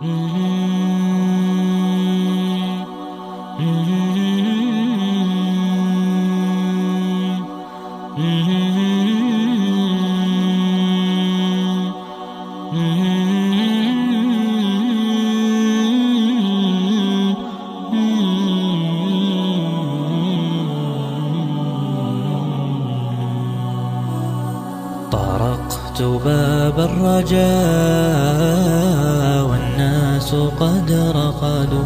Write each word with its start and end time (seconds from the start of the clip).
طرقت 0.00 0.12
باب 26.24 26.80
الرجاء. 26.80 28.29
قد 30.34 31.12
رقدوا 31.16 31.84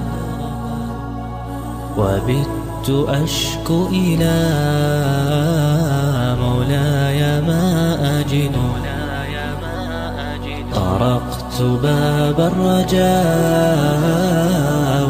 وبت 1.98 3.06
أشكو 3.08 3.86
إلى 3.86 4.36
مولاي 6.42 7.40
ما 7.40 7.96
أجد 8.20 8.56
طرقت 10.74 11.62
باب 11.82 12.40
الرجاء 12.40 13.14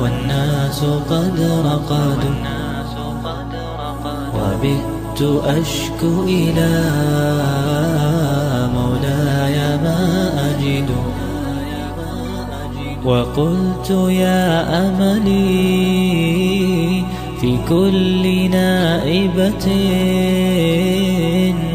والناس 0.02 0.80
قد 1.10 1.40
رقدوا 1.66 2.34
وبت 4.34 5.20
أشكو 5.46 6.22
إلى 6.22 6.72
مولاي 8.74 9.63
وقلت 13.04 13.90
يا 14.08 14.86
أملي 14.86 15.64
في 17.40 17.58
كل 17.68 18.50
نائبة 18.50 19.66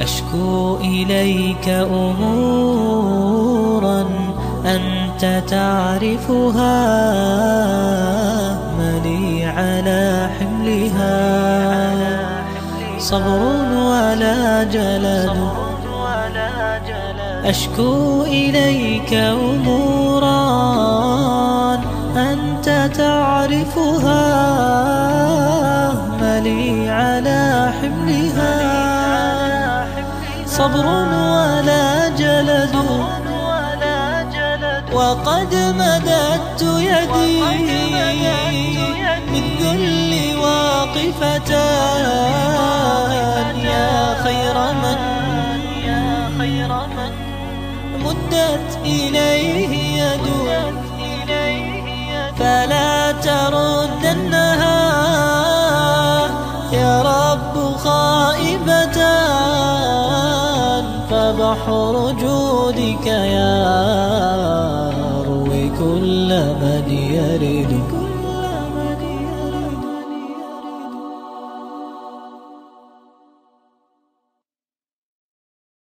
أشكو 0.00 0.76
إليك 0.76 1.68
أمورا 1.68 2.92
أنت 4.66 5.42
تعرفها 5.48 6.82
ملي 8.78 9.44
على 9.44 10.30
حملها. 10.40 11.91
صبر 13.02 13.42
ولا 13.76 14.62
جلد. 14.62 15.50
أشكو 17.44 18.22
إليك 18.22 19.14
أمورا. 19.14 20.42
أنت 22.16 22.90
تعرفها. 22.96 24.22
ملي 26.20 26.90
على 26.90 27.72
حملها. 27.80 28.54
صبر 30.46 30.86
ولا 30.86 32.08
جلد. 32.08 32.76
وقد 34.92 35.54
مددت 35.54 36.62
يدي. 36.62 37.42
بالذل 39.32 40.36
واقفتان 40.36 42.31
مدت 48.04 48.78
إليه 48.84 50.02
يد 50.02 50.26
فلا 52.38 53.12
تردنها. 53.12 54.82
يا 56.72 57.02
رب 57.02 57.76
خائبتان 57.76 58.62
فبحر 61.10 62.14
جودك 62.20 63.06
يا 63.06 63.54
روي 65.26 65.68
كل 65.68 66.30
من 66.62 66.86
يرد. 66.90 68.11